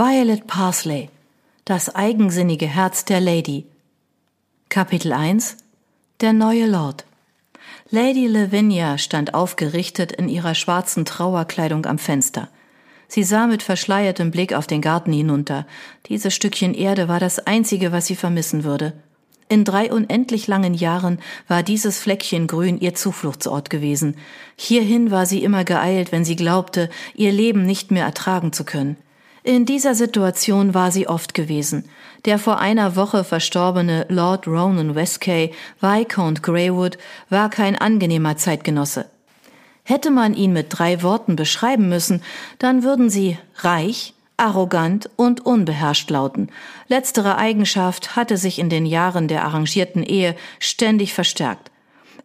[0.00, 1.10] Violet Parsley
[1.64, 3.66] Das eigensinnige Herz der Lady
[4.68, 5.56] Kapitel 1
[6.20, 7.04] Der neue Lord
[7.90, 12.48] Lady Lavinia stand aufgerichtet in ihrer schwarzen Trauerkleidung am Fenster.
[13.08, 15.66] Sie sah mit verschleiertem Blick auf den Garten hinunter.
[16.06, 18.92] Dieses Stückchen Erde war das einzige, was sie vermissen würde.
[19.48, 21.18] In drei unendlich langen Jahren
[21.48, 24.14] war dieses Fleckchen Grün ihr Zufluchtsort gewesen.
[24.54, 28.96] Hierhin war sie immer geeilt, wenn sie glaubte, ihr Leben nicht mehr ertragen zu können.
[29.48, 31.88] In dieser Situation war sie oft gewesen.
[32.26, 36.98] Der vor einer Woche verstorbene Lord Ronan Westcay, Viscount Greywood,
[37.30, 39.06] war kein angenehmer Zeitgenosse.
[39.84, 42.22] Hätte man ihn mit drei Worten beschreiben müssen,
[42.58, 46.50] dann würden sie reich, arrogant und unbeherrscht lauten.
[46.88, 51.70] Letztere Eigenschaft hatte sich in den Jahren der arrangierten Ehe ständig verstärkt.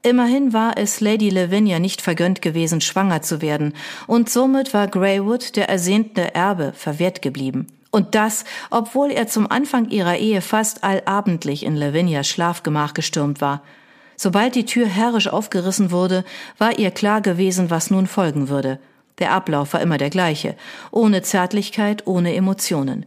[0.06, 3.74] Immerhin war es Lady Lavinia nicht vergönnt gewesen, schwanger zu werden,
[4.06, 7.68] und somit war Greywood, der ersehnte Erbe, verwehrt geblieben.
[7.90, 13.64] Und das, obwohl er zum Anfang ihrer Ehe fast allabendlich in Lavinias Schlafgemach gestürmt war.
[14.18, 16.26] Sobald die Tür herrisch aufgerissen wurde,
[16.58, 18.80] war ihr klar gewesen, was nun folgen würde.
[19.20, 20.58] Der Ablauf war immer der gleiche,
[20.92, 23.06] ohne Zärtlichkeit, ohne Emotionen.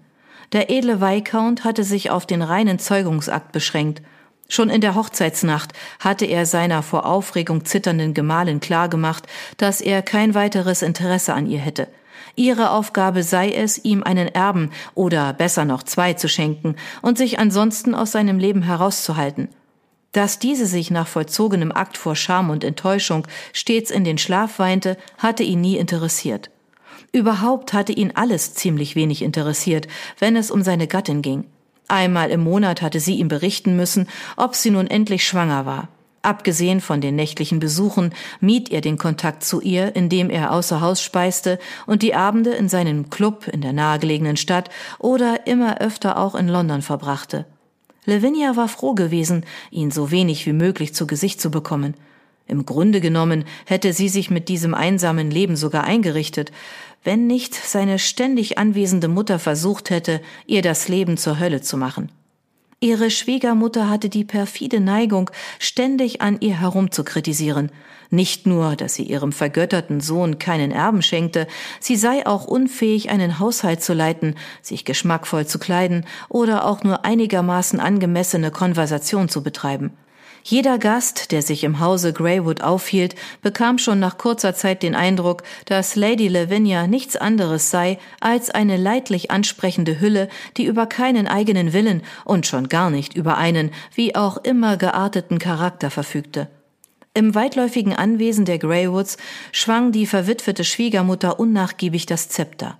[0.54, 4.00] Der edle Viscount hatte sich auf den reinen Zeugungsakt beschränkt
[4.48, 10.34] Schon in der Hochzeitsnacht hatte er seiner vor Aufregung zitternden Gemahlin klargemacht, dass er kein
[10.34, 11.88] weiteres Interesse an ihr hätte.
[12.36, 17.38] Ihre Aufgabe sei es, ihm einen Erben oder besser noch zwei zu schenken und sich
[17.38, 19.48] ansonsten aus seinem Leben herauszuhalten.
[20.12, 24.96] Dass diese sich nach vollzogenem Akt vor Scham und Enttäuschung stets in den Schlaf weinte,
[25.18, 26.50] hatte ihn nie interessiert.
[27.12, 29.88] Überhaupt hatte ihn alles ziemlich wenig interessiert,
[30.18, 31.44] wenn es um seine Gattin ging.
[31.88, 35.88] Einmal im Monat hatte sie ihm berichten müssen, ob sie nun endlich schwanger war.
[36.22, 41.00] Abgesehen von den nächtlichen Besuchen mied er den Kontakt zu ihr, indem er außer Haus
[41.00, 46.34] speiste und die Abende in seinem Club in der nahegelegenen Stadt oder immer öfter auch
[46.34, 47.46] in London verbrachte.
[48.06, 51.94] Lavinia war froh gewesen, ihn so wenig wie möglich zu Gesicht zu bekommen.
[52.48, 56.52] Im Grunde genommen hätte sie sich mit diesem einsamen Leben sogar eingerichtet,
[57.02, 62.10] wenn nicht seine ständig anwesende Mutter versucht hätte, ihr das Leben zur Hölle zu machen.
[62.80, 67.72] Ihre Schwiegermutter hatte die perfide Neigung, ständig an ihr herum zu kritisieren.
[68.10, 71.48] Nicht nur, dass sie ihrem vergötterten Sohn keinen Erben schenkte,
[71.80, 77.04] sie sei auch unfähig, einen Haushalt zu leiten, sich geschmackvoll zu kleiden oder auch nur
[77.04, 79.92] einigermaßen angemessene Konversation zu betreiben.
[80.48, 85.42] Jeder Gast, der sich im Hause Greywood aufhielt, bekam schon nach kurzer Zeit den Eindruck,
[85.64, 91.72] dass Lady Lavinia nichts anderes sei als eine leidlich ansprechende Hülle, die über keinen eigenen
[91.72, 96.46] Willen und schon gar nicht über einen, wie auch immer gearteten Charakter verfügte.
[97.12, 99.16] Im weitläufigen Anwesen der Greywoods
[99.50, 102.78] schwang die verwitwete Schwiegermutter unnachgiebig das Zepter.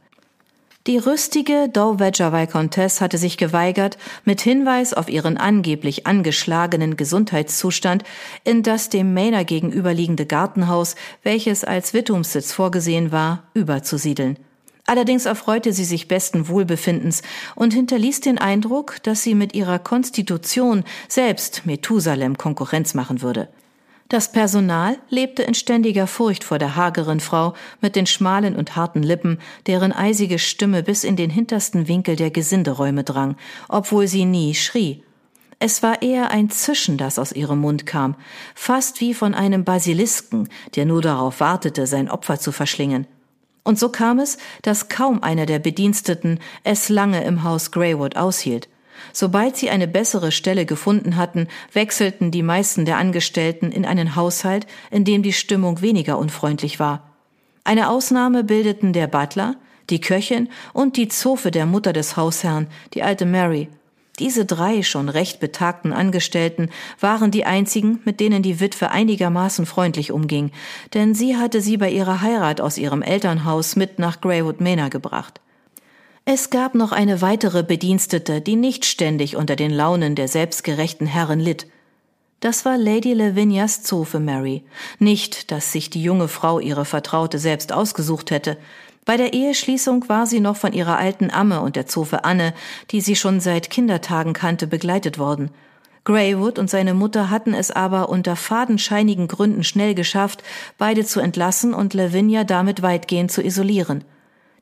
[0.87, 8.05] Die rüstige Dowager Viscountess hatte sich geweigert, mit Hinweis auf ihren angeblich angeschlagenen Gesundheitszustand
[8.45, 14.39] in das dem Manor gegenüberliegende Gartenhaus, welches als Wittumssitz vorgesehen war, überzusiedeln.
[14.87, 17.23] Allerdings erfreute sie sich besten Wohlbefindens
[17.57, 23.49] und hinterließ den Eindruck, dass sie mit ihrer Konstitution selbst Methusalem Konkurrenz machen würde.
[24.09, 29.03] Das Personal lebte in ständiger Furcht vor der hageren Frau mit den schmalen und harten
[29.03, 33.37] Lippen, deren eisige Stimme bis in den hintersten Winkel der Gesinderäume drang,
[33.69, 35.03] obwohl sie nie schrie.
[35.59, 38.15] Es war eher ein Zischen, das aus ihrem Mund kam,
[38.55, 43.09] fast wie von einem Basilisken, der nur darauf wartete, sein Opfer zu verschlingen.
[43.65, 48.69] Und so kam es, dass kaum einer der Bediensteten es lange im Haus Greywood aushielt.
[49.13, 54.67] Sobald sie eine bessere Stelle gefunden hatten, wechselten die meisten der Angestellten in einen Haushalt,
[54.91, 57.15] in dem die Stimmung weniger unfreundlich war.
[57.65, 59.57] Eine Ausnahme bildeten der Butler,
[59.91, 63.69] die Köchin und die Zofe der Mutter des Hausherrn, die alte Mary.
[64.19, 66.71] Diese drei schon recht betagten Angestellten
[67.01, 70.53] waren die einzigen, mit denen die Witwe einigermaßen freundlich umging,
[70.95, 75.41] denn sie hatte sie bei ihrer Heirat aus ihrem Elternhaus mit nach Greywood Manor gebracht.
[76.29, 81.39] Es gab noch eine weitere Bedienstete, die nicht ständig unter den Launen der selbstgerechten Herren
[81.39, 81.69] litt.
[82.41, 84.65] Das war Lady Lavinias Zofe Mary.
[84.99, 88.59] Nicht, dass sich die junge Frau ihre Vertraute selbst ausgesucht hätte.
[89.05, 92.55] Bei der Eheschließung war sie noch von ihrer alten Amme und der Zofe Anne,
[92.91, 95.53] die sie schon seit Kindertagen kannte, begleitet worden.
[96.03, 100.43] Greywood und seine Mutter hatten es aber unter fadenscheinigen Gründen schnell geschafft,
[100.77, 104.03] beide zu entlassen und Lavinia damit weitgehend zu isolieren.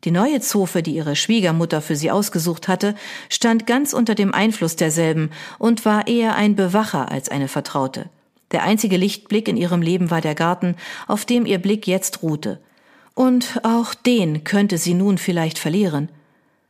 [0.04, 2.94] Die neue Zofe, die ihre Schwiegermutter für sie ausgesucht hatte,
[3.30, 8.10] stand ganz unter dem Einfluss derselben und war eher ein Bewacher als eine Vertraute.
[8.50, 12.60] Der einzige Lichtblick in ihrem Leben war der Garten, auf dem ihr Blick jetzt ruhte.
[13.14, 16.10] Und auch den könnte sie nun vielleicht verlieren.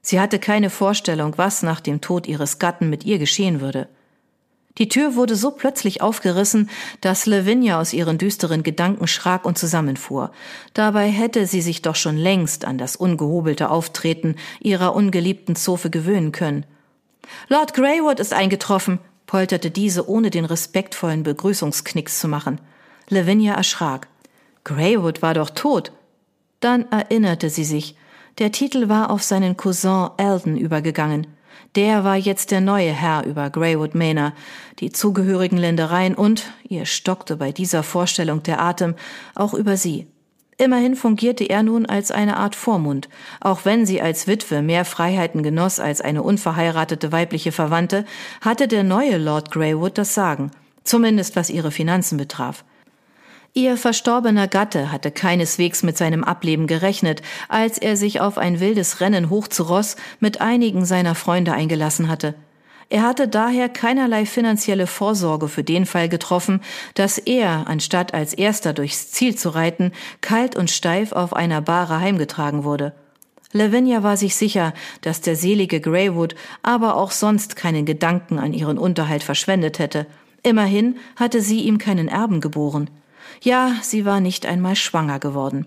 [0.01, 3.89] Sie hatte keine Vorstellung, was nach dem Tod ihres Gatten mit ihr geschehen würde.
[4.79, 6.69] Die Tür wurde so plötzlich aufgerissen,
[7.01, 10.33] dass Lavinia aus ihren düsteren Gedanken schrak und zusammenfuhr.
[10.73, 16.33] Dabei hätte sie sich doch schon längst an das ungehobelte Auftreten ihrer ungeliebten Zofe gewöhnen
[16.33, 16.67] können.
[17.49, 22.61] Lord Greywood ist eingetroffen, polterte diese, ohne den respektvollen Begrüßungsknicks zu machen.
[23.09, 24.09] Lavinia erschrak.
[24.65, 25.93] Greywood war doch tot.
[26.59, 27.97] Dann erinnerte sie sich.
[28.39, 31.29] Der Titel war auf seinen Cousin Eldon übergegangen.
[31.77, 34.33] Der war jetzt der neue Herr über Greywood Manor,
[34.79, 38.95] die zugehörigen Ländereien und, ihr stockte bei dieser Vorstellung der Atem,
[39.35, 40.07] auch über sie.
[40.57, 43.09] Immerhin fungierte er nun als eine Art Vormund,
[43.41, 48.05] auch wenn sie als Witwe mehr Freiheiten genoss als eine unverheiratete weibliche Verwandte,
[48.41, 50.53] hatte der neue Lord Greywood das Sagen,
[50.85, 52.65] zumindest was ihre Finanzen betraf.
[53.57, 59.01] Ihr verstorbener Gatte hatte keineswegs mit seinem Ableben gerechnet, als er sich auf ein wildes
[59.01, 62.35] Rennen hoch zu Ross mit einigen seiner Freunde eingelassen hatte.
[62.91, 66.63] Er hatte daher keinerlei finanzielle Vorsorge für den Fall getroffen,
[66.95, 72.01] dass er, anstatt als erster durchs Ziel zu reiten, kalt und steif auf einer Bahre
[72.01, 72.93] heimgetragen wurde.
[73.53, 76.35] Lavinia war sich sicher, dass der selige Greywood
[76.65, 80.09] aber auch sonst keinen Gedanken an ihren Unterhalt verschwendet hätte.
[80.43, 82.91] Immerhin hatte sie ihm keinen Erben geboren.
[83.43, 85.67] Ja, sie war nicht einmal schwanger geworden.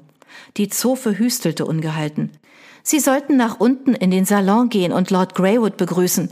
[0.57, 2.31] Die Zofe hüstelte ungehalten.
[2.83, 6.29] Sie sollten nach unten in den Salon gehen und Lord Greywood begrüßen.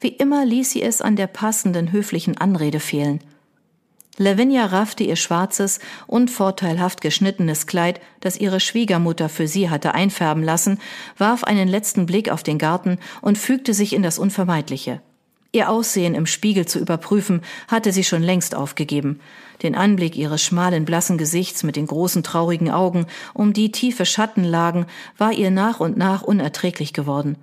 [0.00, 3.20] Wie immer ließ sie es an der passenden höflichen Anrede fehlen.
[4.18, 10.78] Lavinia raffte ihr schwarzes, unvorteilhaft geschnittenes Kleid, das ihre Schwiegermutter für sie hatte einfärben lassen,
[11.18, 15.02] warf einen letzten Blick auf den Garten und fügte sich in das Unvermeidliche.
[15.56, 19.20] Ihr Aussehen im Spiegel zu überprüfen, hatte sie schon längst aufgegeben.
[19.62, 24.44] Den Anblick ihres schmalen, blassen Gesichts mit den großen, traurigen Augen, um die tiefe Schatten
[24.44, 24.84] lagen,
[25.16, 27.36] war ihr nach und nach unerträglich geworden.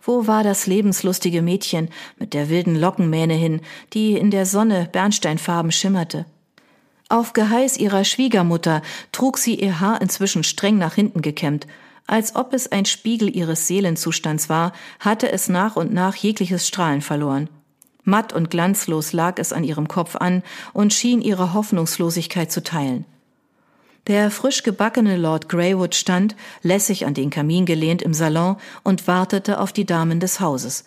[0.00, 3.60] Wo war das lebenslustige Mädchen mit der wilden Lockenmähne hin,
[3.92, 6.24] die in der Sonne bernsteinfarben schimmerte?
[7.10, 8.80] Auf Geheiß ihrer Schwiegermutter
[9.12, 11.66] trug sie ihr Haar inzwischen streng nach hinten gekämmt,
[12.10, 17.02] als ob es ein Spiegel ihres Seelenzustands war, hatte es nach und nach jegliches Strahlen
[17.02, 17.48] verloren.
[18.02, 20.42] Matt und glanzlos lag es an ihrem Kopf an
[20.72, 23.04] und schien ihre Hoffnungslosigkeit zu teilen.
[24.08, 29.60] Der frisch gebackene Lord Greywood stand, lässig an den Kamin gelehnt im Salon und wartete
[29.60, 30.86] auf die Damen des Hauses.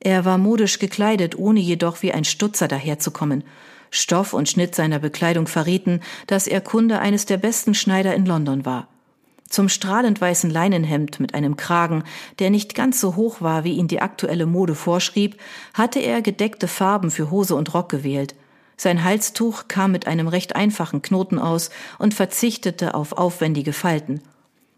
[0.00, 3.42] Er war modisch gekleidet, ohne jedoch wie ein Stutzer daherzukommen.
[3.90, 8.66] Stoff und Schnitt seiner Bekleidung verrieten, dass er Kunde eines der besten Schneider in London
[8.66, 8.86] war.
[9.48, 12.04] Zum strahlend weißen Leinenhemd mit einem Kragen,
[12.38, 15.40] der nicht ganz so hoch war, wie ihn die aktuelle Mode vorschrieb,
[15.72, 18.34] hatte er gedeckte Farben für Hose und Rock gewählt.
[18.76, 24.20] Sein Halstuch kam mit einem recht einfachen Knoten aus und verzichtete auf aufwendige Falten.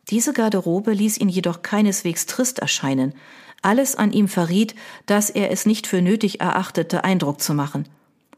[0.09, 3.15] Diese Garderobe ließ ihn jedoch keineswegs trist erscheinen.
[3.63, 4.75] Alles an ihm verriet,
[5.07, 7.85] dass er es nicht für nötig erachtete, Eindruck zu machen.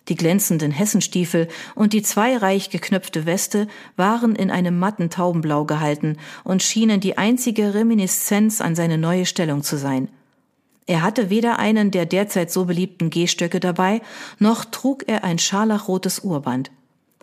[0.09, 6.63] Die glänzenden Hessenstiefel und die zweireich geknöpfte Weste waren in einem matten Taubenblau gehalten und
[6.63, 10.09] schienen die einzige Reminiszenz an seine neue Stellung zu sein.
[10.87, 14.03] Er hatte weder einen der derzeit so beliebten Gehstöcke dabei,
[14.39, 16.73] noch trug er ein scharlachrotes Urband.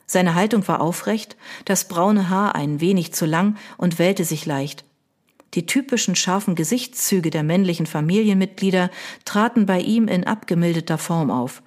[0.05, 1.35] Seine Haltung war aufrecht,
[1.65, 4.85] das braune Haar ein wenig zu lang und wellte sich leicht.
[5.55, 8.89] Die typischen scharfen Gesichtszüge der männlichen Familienmitglieder
[9.25, 11.61] traten bei ihm in abgemildeter Form auf.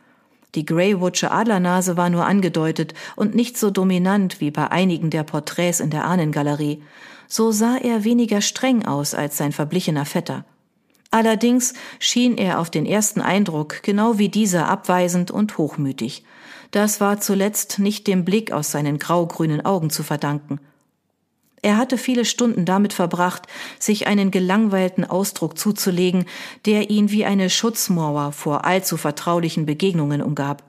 [0.55, 5.81] Die Greywoodsche Adlernase war nur angedeutet und nicht so dominant wie bei einigen der Porträts
[5.81, 6.83] in der Ahnengalerie.
[7.27, 10.45] So sah er weniger streng aus als sein verblichener Vetter.
[11.11, 16.25] Allerdings schien er auf den ersten Eindruck genau wie dieser abweisend und hochmütig.
[16.71, 20.59] Das war zuletzt nicht dem Blick aus seinen graugrünen Augen zu verdanken.
[21.63, 23.47] Er hatte viele Stunden damit verbracht,
[23.79, 26.27] sich einen gelangweilten Ausdruck zuzulegen,
[26.67, 30.65] der ihn wie eine Schutzmauer vor allzu vertraulichen Begegnungen umgab.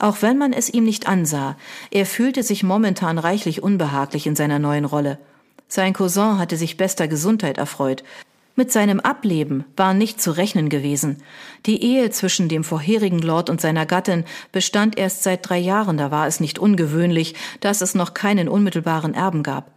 [0.00, 1.56] Auch wenn man es ihm nicht ansah,
[1.92, 5.18] er fühlte sich momentan reichlich unbehaglich in seiner neuen Rolle.
[5.68, 8.02] Sein Cousin hatte sich bester Gesundheit erfreut.
[8.56, 11.18] Mit seinem Ableben war nicht zu rechnen gewesen.
[11.66, 16.10] Die Ehe zwischen dem vorherigen Lord und seiner Gattin bestand erst seit drei Jahren, da
[16.10, 19.70] war es nicht ungewöhnlich, dass es noch keinen unmittelbaren Erben gab.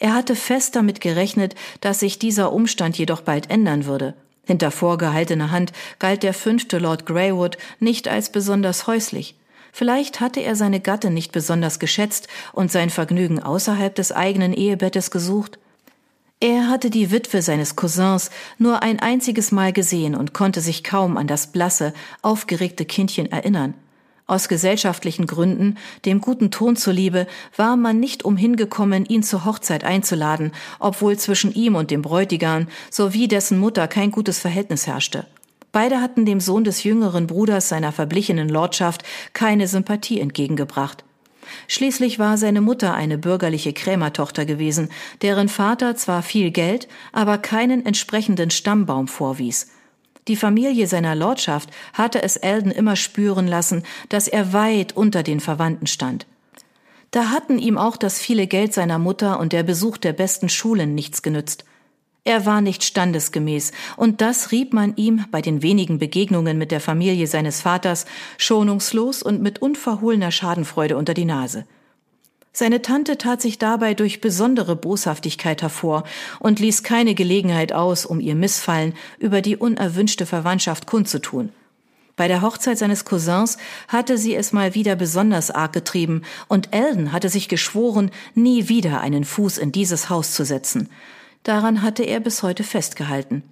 [0.00, 4.14] Er hatte fest damit gerechnet, dass sich dieser Umstand jedoch bald ändern würde.
[4.44, 9.36] Hinter vorgehaltener Hand galt der fünfte Lord Greywood nicht als besonders häuslich.
[9.72, 15.10] Vielleicht hatte er seine Gattin nicht besonders geschätzt und sein Vergnügen außerhalb des eigenen Ehebettes
[15.10, 15.58] gesucht.
[16.40, 21.18] Er hatte die Witwe seines Cousins nur ein einziges Mal gesehen und konnte sich kaum
[21.18, 21.92] an das blasse,
[22.22, 23.74] aufgeregte Kindchen erinnern.
[24.30, 30.52] Aus gesellschaftlichen Gründen, dem guten Ton zuliebe, war man nicht umhingekommen, ihn zur Hochzeit einzuladen,
[30.78, 35.26] obwohl zwischen ihm und dem Bräutigam sowie dessen Mutter kein gutes Verhältnis herrschte.
[35.72, 41.02] Beide hatten dem Sohn des jüngeren Bruders seiner verblichenen Lordschaft keine Sympathie entgegengebracht.
[41.66, 44.90] Schließlich war seine Mutter eine bürgerliche Krämertochter gewesen,
[45.22, 49.72] deren Vater zwar viel Geld, aber keinen entsprechenden Stammbaum vorwies.
[50.28, 55.40] Die Familie seiner Lordschaft hatte es Eldon immer spüren lassen, dass er weit unter den
[55.40, 56.26] Verwandten stand.
[57.10, 60.94] Da hatten ihm auch das viele Geld seiner Mutter und der Besuch der besten Schulen
[60.94, 61.64] nichts genützt.
[62.22, 66.80] Er war nicht standesgemäß, und das rieb man ihm bei den wenigen Begegnungen mit der
[66.80, 68.04] Familie seines Vaters
[68.36, 71.64] schonungslos und mit unverhohlener Schadenfreude unter die Nase.
[72.52, 76.04] Seine Tante tat sich dabei durch besondere Boshaftigkeit hervor
[76.40, 81.50] und ließ keine Gelegenheit aus, um ihr Missfallen über die unerwünschte Verwandtschaft kundzutun.
[82.16, 83.56] Bei der Hochzeit seines Cousins
[83.88, 89.00] hatte sie es mal wieder besonders arg getrieben, und Eldon hatte sich geschworen, nie wieder
[89.00, 90.90] einen Fuß in dieses Haus zu setzen.
[91.44, 93.42] Daran hatte er bis heute festgehalten.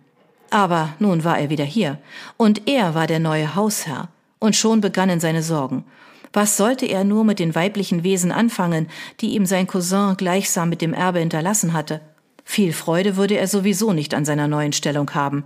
[0.51, 1.99] Aber nun war er wieder hier,
[2.37, 5.85] und er war der neue Hausherr, und schon begannen seine Sorgen.
[6.33, 8.89] Was sollte er nur mit den weiblichen Wesen anfangen,
[9.21, 12.01] die ihm sein Cousin gleichsam mit dem Erbe hinterlassen hatte?
[12.45, 15.45] Viel Freude würde er sowieso nicht an seiner neuen Stellung haben.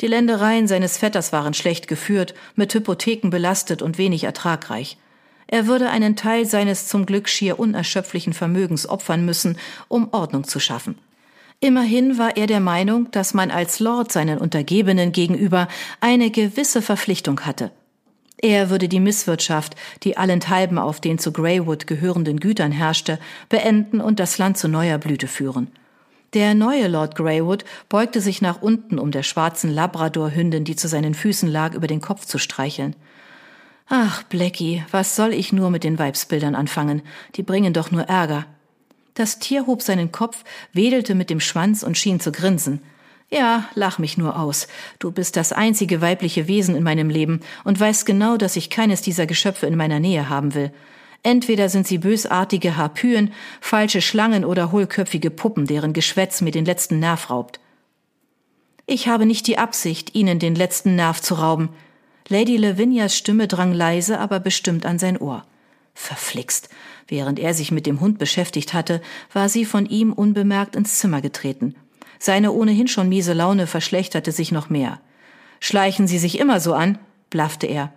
[0.00, 4.96] Die Ländereien seines Vetters waren schlecht geführt, mit Hypotheken belastet und wenig ertragreich.
[5.46, 9.58] Er würde einen Teil seines zum Glück schier unerschöpflichen Vermögens opfern müssen,
[9.88, 10.96] um Ordnung zu schaffen.
[11.60, 15.68] Immerhin war er der Meinung, dass man als Lord seinen Untergebenen gegenüber
[16.00, 17.70] eine gewisse Verpflichtung hatte.
[18.42, 23.18] Er würde die Misswirtschaft, die allenthalben auf den zu Greywood gehörenden Gütern herrschte,
[23.50, 25.68] beenden und das Land zu neuer Blüte führen.
[26.32, 31.12] Der neue Lord Greywood beugte sich nach unten, um der schwarzen Labrador-Hündin, die zu seinen
[31.12, 32.96] Füßen lag, über den Kopf zu streicheln.
[33.88, 37.02] Ach, Blackie, was soll ich nur mit den Weibsbildern anfangen?
[37.34, 38.46] Die bringen doch nur Ärger.
[39.14, 42.80] Das Tier hob seinen Kopf, wedelte mit dem Schwanz und schien zu grinsen.
[43.32, 44.66] Ja, lach mich nur aus.
[44.98, 49.02] Du bist das einzige weibliche Wesen in meinem Leben und weißt genau, dass ich keines
[49.02, 50.72] dieser Geschöpfe in meiner Nähe haben will.
[51.22, 56.98] Entweder sind sie bösartige Harpyen, falsche Schlangen oder hohlköpfige Puppen, deren Geschwätz mir den letzten
[56.98, 57.60] Nerv raubt.
[58.86, 61.68] Ich habe nicht die Absicht, ihnen den letzten Nerv zu rauben.
[62.28, 65.44] Lady Lavinias Stimme drang leise, aber bestimmt an sein Ohr.
[65.94, 66.68] Verflixt.
[67.06, 69.00] Während er sich mit dem Hund beschäftigt hatte,
[69.32, 71.76] war sie von ihm unbemerkt ins Zimmer getreten.
[72.22, 75.00] Seine ohnehin schon miese Laune verschlechterte sich noch mehr.
[75.58, 76.98] Schleichen Sie sich immer so an,
[77.30, 77.92] blaffte er.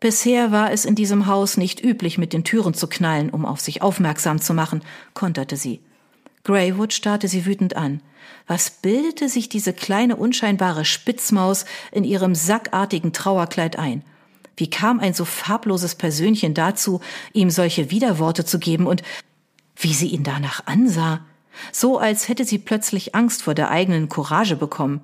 [0.00, 3.60] Bisher war es in diesem Haus nicht üblich, mit den Türen zu knallen, um auf
[3.60, 4.82] sich aufmerksam zu machen,
[5.14, 5.80] konterte sie.
[6.42, 8.00] Greywood starrte sie wütend an.
[8.48, 14.02] Was bildete sich diese kleine unscheinbare Spitzmaus in ihrem sackartigen Trauerkleid ein?
[14.56, 17.00] Wie kam ein so farbloses Persönchen dazu,
[17.32, 19.02] ihm solche Widerworte zu geben und
[19.76, 21.20] wie sie ihn danach ansah?
[21.72, 25.00] So als hätte sie plötzlich Angst vor der eigenen Courage bekommen.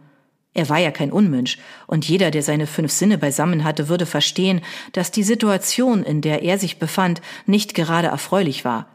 [0.54, 4.60] Er war ja kein Unmensch, und jeder, der seine fünf Sinne beisammen hatte, würde verstehen,
[4.92, 8.86] dass die Situation, in der er sich befand, nicht gerade erfreulich war.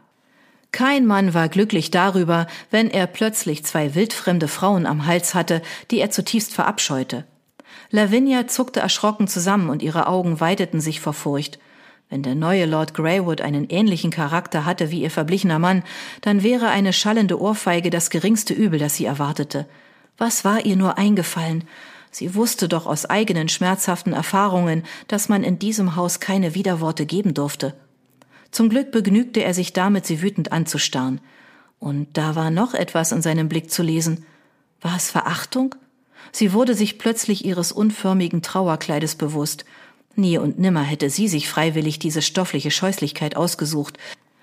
[0.72, 5.98] Kein Mann war glücklich darüber, wenn er plötzlich zwei wildfremde Frauen am Hals hatte, die
[5.98, 7.24] er zutiefst verabscheute.
[7.90, 11.58] Lavinia zuckte erschrocken zusammen und ihre Augen weiteten sich vor Furcht.
[12.10, 15.84] Wenn der neue Lord Greywood einen ähnlichen Charakter hatte wie ihr verblichener Mann,
[16.22, 19.66] dann wäre eine schallende Ohrfeige das geringste Übel, das sie erwartete.
[20.18, 21.64] Was war ihr nur eingefallen?
[22.10, 27.32] Sie wusste doch aus eigenen schmerzhaften Erfahrungen, dass man in diesem Haus keine Widerworte geben
[27.32, 27.74] durfte.
[28.50, 31.20] Zum Glück begnügte er sich damit, sie wütend anzustarren.
[31.78, 34.26] Und da war noch etwas in seinem Blick zu lesen.
[34.80, 35.76] War es Verachtung?
[36.32, 39.64] Sie wurde sich plötzlich ihres unförmigen Trauerkleides bewusst
[40.20, 43.98] Nie und nimmer hätte sie sich freiwillig diese stoffliche Scheußlichkeit ausgesucht.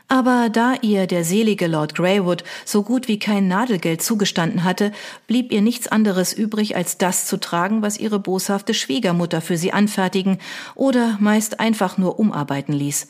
[0.08, 4.92] Aber da ihr der selige Lord Greywood so gut wie kein Nadelgeld zugestanden hatte,
[5.28, 9.74] blieb ihr nichts anderes übrig, als das zu tragen, was ihre boshafte Schwiegermutter für sie
[9.74, 10.40] anfertigen
[10.76, 13.08] oder meist einfach nur umarbeiten ließ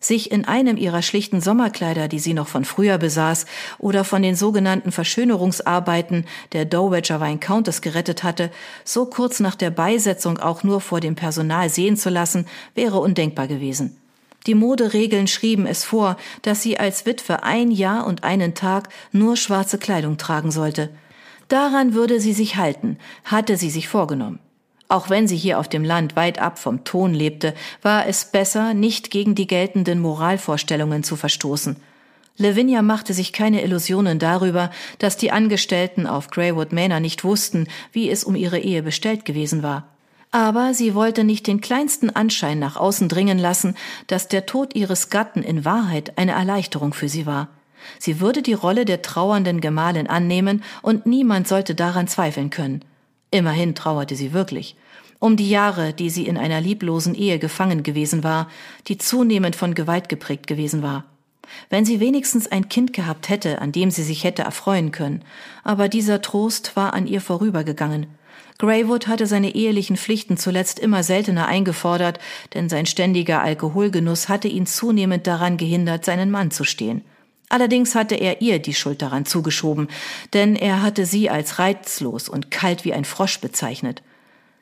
[0.00, 3.44] sich in einem ihrer schlichten Sommerkleider, die sie noch von früher besaß,
[3.78, 8.50] oder von den sogenannten Verschönerungsarbeiten der Dowager Wine Countess gerettet hatte,
[8.84, 13.46] so kurz nach der Beisetzung auch nur vor dem Personal sehen zu lassen, wäre undenkbar
[13.46, 13.96] gewesen.
[14.46, 19.36] Die Moderegeln schrieben es vor, dass sie als Witwe ein Jahr und einen Tag nur
[19.36, 20.88] schwarze Kleidung tragen sollte.
[21.48, 24.38] Daran würde sie sich halten, hatte sie sich vorgenommen.
[24.90, 28.74] Auch wenn sie hier auf dem Land weit ab vom Ton lebte, war es besser,
[28.74, 31.76] nicht gegen die geltenden Moralvorstellungen zu verstoßen.
[32.36, 38.10] Lavinia machte sich keine Illusionen darüber, dass die Angestellten auf Greywood Manor nicht wussten, wie
[38.10, 39.86] es um ihre Ehe bestellt gewesen war.
[40.32, 43.76] Aber sie wollte nicht den kleinsten Anschein nach außen dringen lassen,
[44.08, 47.46] dass der Tod ihres Gatten in Wahrheit eine Erleichterung für sie war.
[48.00, 52.84] Sie würde die Rolle der trauernden Gemahlin annehmen und niemand sollte daran zweifeln können.
[53.30, 54.76] Immerhin trauerte sie wirklich.
[55.18, 58.48] Um die Jahre, die sie in einer lieblosen Ehe gefangen gewesen war,
[58.88, 61.04] die zunehmend von Gewalt geprägt gewesen war.
[61.68, 65.22] Wenn sie wenigstens ein Kind gehabt hätte, an dem sie sich hätte erfreuen können.
[65.64, 68.06] Aber dieser Trost war an ihr vorübergegangen.
[68.58, 72.18] Greywood hatte seine ehelichen Pflichten zuletzt immer seltener eingefordert,
[72.54, 77.02] denn sein ständiger Alkoholgenuss hatte ihn zunehmend daran gehindert, seinen Mann zu stehen.
[77.50, 79.88] Allerdings hatte er ihr die Schuld daran zugeschoben,
[80.32, 84.02] denn er hatte sie als reizlos und kalt wie ein Frosch bezeichnet.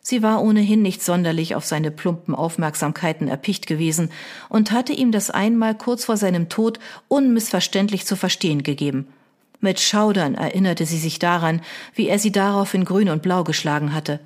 [0.00, 4.10] Sie war ohnehin nicht sonderlich auf seine plumpen Aufmerksamkeiten erpicht gewesen
[4.48, 9.06] und hatte ihm das einmal kurz vor seinem Tod unmissverständlich zu verstehen gegeben.
[9.60, 11.60] Mit Schaudern erinnerte sie sich daran,
[11.94, 14.18] wie er sie darauf in grün und blau geschlagen hatte.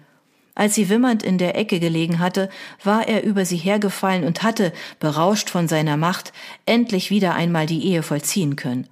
[0.55, 2.51] Als sie wimmernd in der Ecke gelegen hatte,
[2.85, 6.33] war er über sie hergefallen und hatte, berauscht von seiner Macht,
[6.67, 8.87] endlich wieder einmal die Ehe vollziehen können.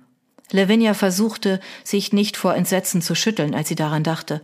[0.52, 4.40] Lavinia versuchte, sich nicht vor Entsetzen zu schütteln, als sie daran dachte.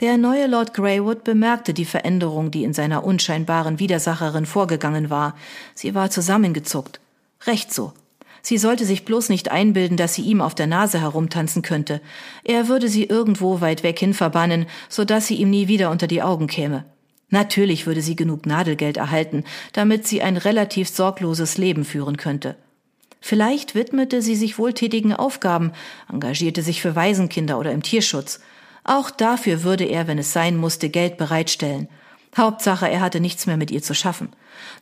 [0.00, 5.36] Der neue Lord Greywood bemerkte die Veränderung, die in seiner unscheinbaren Widersacherin vorgegangen war.
[5.74, 7.00] Sie war zusammengezuckt.
[7.46, 7.92] Recht so.
[8.42, 12.00] Sie sollte sich bloß nicht einbilden, dass sie ihm auf der Nase herumtanzen könnte.
[12.44, 16.06] Er würde sie irgendwo weit weg hin verbannen, so dass sie ihm nie wieder unter
[16.06, 16.84] die Augen käme.
[17.28, 22.56] Natürlich würde sie genug Nadelgeld erhalten, damit sie ein relativ sorgloses Leben führen könnte.
[23.20, 25.72] Vielleicht widmete sie sich wohltätigen Aufgaben,
[26.10, 28.40] engagierte sich für Waisenkinder oder im Tierschutz.
[28.82, 31.88] Auch dafür würde er, wenn es sein musste, Geld bereitstellen.
[32.36, 34.28] Hauptsache, er hatte nichts mehr mit ihr zu schaffen.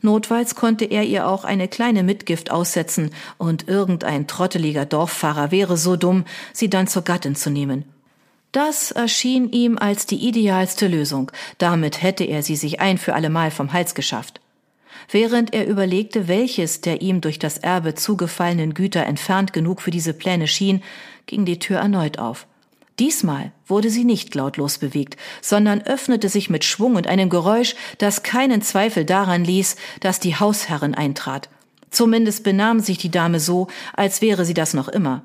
[0.01, 5.95] Notfalls konnte er ihr auch eine kleine Mitgift aussetzen, und irgendein trotteliger Dorffahrer wäre so
[5.95, 7.85] dumm, sie dann zur Gattin zu nehmen.
[8.51, 11.31] Das erschien ihm als die idealste Lösung.
[11.59, 14.41] Damit hätte er sie sich ein für allemal vom Hals geschafft.
[15.11, 20.13] Während er überlegte, welches der ihm durch das Erbe zugefallenen Güter entfernt genug für diese
[20.13, 20.83] Pläne schien,
[21.25, 22.47] ging die Tür erneut auf.
[22.99, 28.23] Diesmal wurde sie nicht lautlos bewegt, sondern öffnete sich mit Schwung und einem Geräusch, das
[28.23, 31.49] keinen Zweifel daran ließ, dass die Hausherrin eintrat.
[31.91, 35.23] Zumindest benahm sich die Dame so, als wäre sie das noch immer.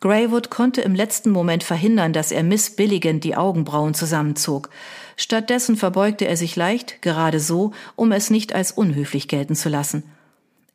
[0.00, 4.70] Greywood konnte im letzten Moment verhindern, dass er missbilligend die Augenbrauen zusammenzog.
[5.16, 10.04] Stattdessen verbeugte er sich leicht, gerade so, um es nicht als unhöflich gelten zu lassen.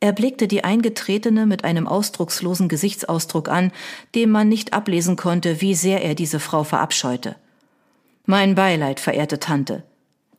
[0.04, 3.72] Er blickte die Eingetretene mit einem ausdruckslosen Gesichtsausdruck an,
[4.14, 7.36] dem man nicht ablesen konnte, wie sehr er diese Frau verabscheute.
[8.26, 9.82] Mein Beileid, verehrte Tante.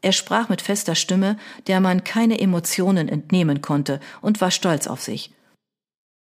[0.04, 5.02] Er sprach mit fester Stimme, der man keine Emotionen entnehmen konnte, und war stolz auf
[5.02, 5.32] sich.